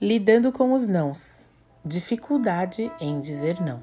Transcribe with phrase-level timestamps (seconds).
[0.00, 1.44] Lidando com os nãos.
[1.84, 3.80] Dificuldade em dizer não.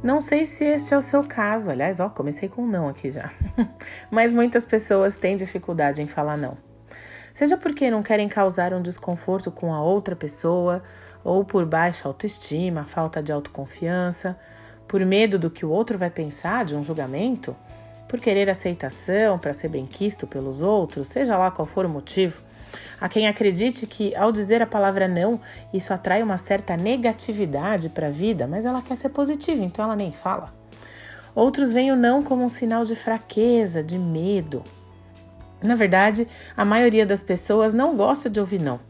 [0.00, 3.32] Não sei se este é o seu caso, aliás, ó, comecei com não aqui já.
[4.08, 6.69] Mas muitas pessoas têm dificuldade em falar não
[7.40, 10.82] seja porque não querem causar um desconforto com a outra pessoa,
[11.24, 14.38] ou por baixa autoestima, falta de autoconfiança,
[14.86, 17.56] por medo do que o outro vai pensar de um julgamento,
[18.06, 22.42] por querer aceitação para ser benquisto pelos outros, seja lá qual for o motivo.
[23.00, 25.40] Há quem acredite que, ao dizer a palavra não,
[25.72, 29.96] isso atrai uma certa negatividade para a vida, mas ela quer ser positiva, então ela
[29.96, 30.52] nem fala.
[31.34, 34.62] Outros veem o não como um sinal de fraqueza, de medo.
[35.62, 38.80] Na verdade, a maioria das pessoas não gosta de ouvir não,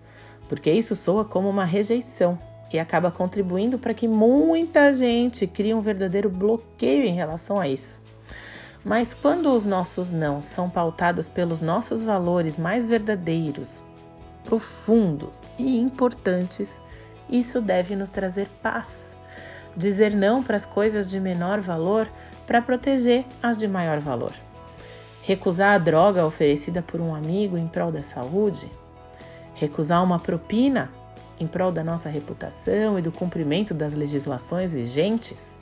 [0.48, 2.38] porque isso soa como uma rejeição
[2.72, 8.00] e acaba contribuindo para que muita gente crie um verdadeiro bloqueio em relação a isso.
[8.84, 13.82] Mas quando os nossos não são pautados pelos nossos valores mais verdadeiros,
[14.44, 16.80] profundos e importantes,
[17.28, 19.16] isso deve nos trazer paz.
[19.76, 22.08] Dizer não para as coisas de menor valor
[22.46, 24.32] para proteger as de maior valor
[25.30, 28.68] recusar a droga oferecida por um amigo em prol da saúde,
[29.54, 30.90] recusar uma propina
[31.38, 35.60] em prol da nossa reputação e do cumprimento das legislações vigentes,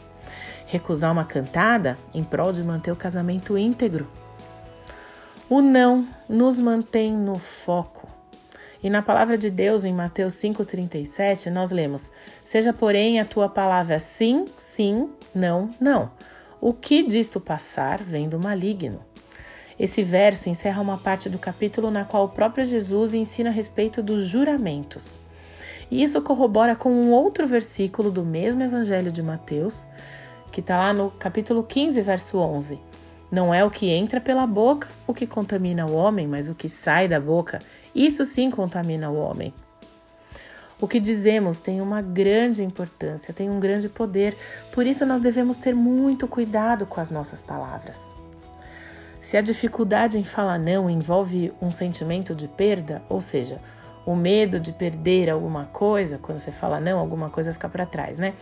[0.67, 4.09] recusar uma cantada em prol de manter o casamento íntegro.
[5.51, 8.09] O não nos mantém no foco.
[8.83, 12.11] E na palavra de Deus, em Mateus 5,37, nós lemos:
[12.43, 16.11] Seja, porém, a tua palavra sim, sim, não, não.
[16.59, 19.08] O que disto passar vem do maligno.
[19.79, 24.03] Esse verso encerra uma parte do capítulo na qual o próprio Jesus ensina a respeito
[24.03, 25.19] dos juramentos.
[25.91, 29.87] E isso corrobora com um outro versículo do mesmo Evangelho de Mateus,
[30.51, 32.79] que está lá no capítulo 15, verso 11.
[33.31, 36.69] Não é o que entra pela boca o que contamina o homem, mas o que
[36.69, 37.61] sai da boca.
[37.95, 39.55] Isso sim contamina o homem.
[40.81, 44.37] O que dizemos tem uma grande importância, tem um grande poder,
[44.73, 48.09] por isso nós devemos ter muito cuidado com as nossas palavras.
[49.21, 53.59] Se a dificuldade em falar não envolve um sentimento de perda, ou seja,
[54.07, 58.19] o medo de perder alguma coisa, quando você fala não, alguma coisa fica para trás,
[58.19, 58.35] né?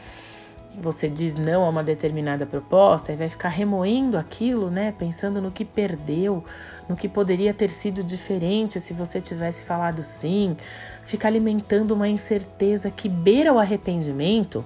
[0.79, 4.93] Você diz não a uma determinada proposta e vai ficar remoendo aquilo, né?
[4.97, 6.45] Pensando no que perdeu,
[6.87, 10.55] no que poderia ter sido diferente se você tivesse falado sim,
[11.03, 14.63] fica alimentando uma incerteza que beira o arrependimento.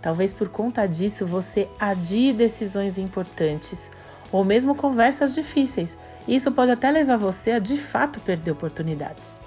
[0.00, 3.90] Talvez por conta disso você adie decisões importantes
[4.30, 5.96] ou mesmo conversas difíceis.
[6.26, 9.40] Isso pode até levar você a de fato perder oportunidades.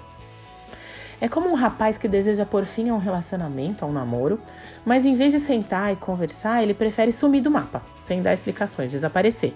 [1.20, 4.40] É como um rapaz que deseja pôr fim a um relacionamento, a um namoro,
[4.86, 8.90] mas em vez de sentar e conversar, ele prefere sumir do mapa, sem dar explicações,
[8.90, 9.52] desaparecer.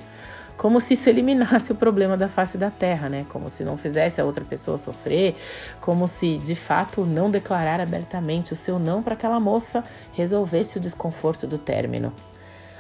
[0.59, 3.25] Como se isso eliminasse o problema da face da terra, né?
[3.31, 5.37] Como se não fizesse a outra pessoa sofrer,
[5.81, 10.81] como se de fato não declarar abertamente o seu não para aquela moça resolvesse o
[10.81, 12.13] desconforto do término.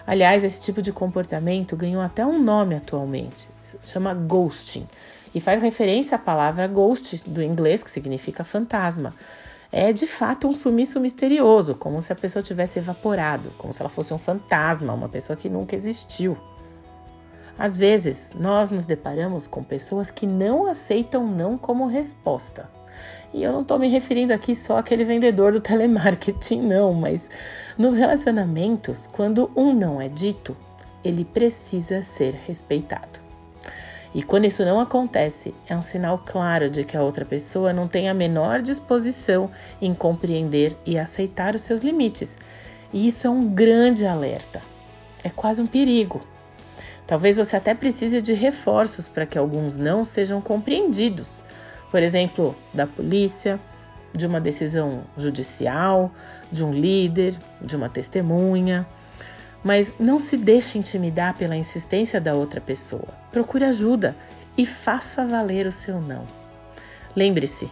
[0.06, 3.48] Aliás, esse tipo de comportamento ganhou até um nome atualmente,
[3.82, 4.86] chama ghosting,
[5.34, 9.14] e faz referência à palavra ghost do inglês, que significa fantasma.
[9.72, 13.88] É de fato um sumiço misterioso, como se a pessoa tivesse evaporado, como se ela
[13.88, 16.38] fosse um fantasma, uma pessoa que nunca existiu.
[17.58, 22.68] Às vezes, nós nos deparamos com pessoas que não aceitam não como resposta.
[23.32, 27.28] E eu não estou me referindo aqui só àquele vendedor do telemarketing, não, mas
[27.76, 30.56] nos relacionamentos, quando um não é dito,
[31.04, 33.24] ele precisa ser respeitado.
[34.14, 37.88] E quando isso não acontece, é um sinal claro de que a outra pessoa não
[37.88, 39.50] tem a menor disposição
[39.82, 42.38] em compreender e aceitar os seus limites.
[42.92, 44.62] E isso é um grande alerta.
[45.24, 46.22] É quase um perigo.
[47.08, 51.44] Talvez você até precise de reforços para que alguns não sejam compreendidos.
[51.90, 53.58] Por exemplo, da polícia,
[54.14, 56.10] de uma decisão judicial,
[56.50, 58.86] de um líder, de uma testemunha.
[59.62, 63.08] Mas não se deixe intimidar pela insistência da outra pessoa.
[63.30, 64.14] Procure ajuda
[64.56, 66.24] e faça valer o seu não.
[67.16, 67.70] Lembre-se,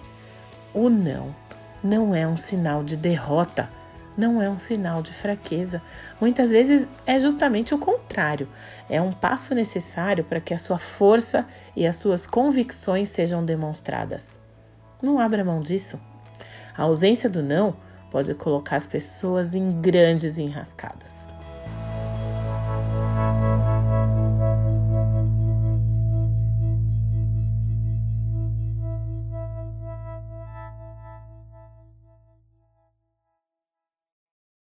[0.75, 1.34] o não
[1.82, 3.69] não é um sinal de derrota,
[4.16, 5.82] não é um sinal de fraqueza.
[6.20, 8.49] Muitas vezes é justamente o contrário.
[8.88, 14.38] É um passo necessário para que a sua força e as suas convicções sejam demonstradas.
[15.02, 16.00] Não abra mão disso.
[16.76, 17.76] A ausência do não
[18.10, 21.31] pode colocar as pessoas em grandes enrascadas.